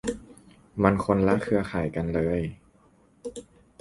[0.83, 2.39] มันคนละเครือข่ายกันเลย